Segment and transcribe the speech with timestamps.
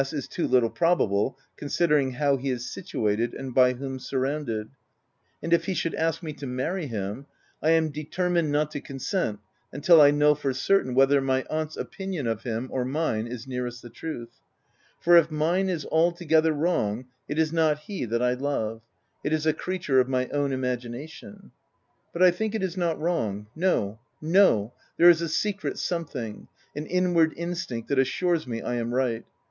[0.13, 4.67] is too little probable, considering how he is situated, and by whom surrounded),
[5.43, 7.27] and if he should ask me to marry him,—
[7.61, 9.37] I am determined not to con sent
[9.71, 12.83] until I know for certain whether my aunt's 318 THE TENANT opinion of him or
[12.83, 14.39] mine is nearest the truth;
[14.99, 18.81] for if mine is altogether wrong, it is not he that I love;
[19.23, 21.51] it is a creature of my own imagination.
[22.11, 26.87] But I think it is not wrong— no, no— there is a secret something— an
[26.87, 29.25] inward instinct that assures me I am right.